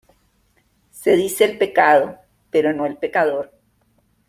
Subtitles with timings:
[0.89, 2.17] Se dice el pecado,
[2.49, 3.51] pero no el pecador.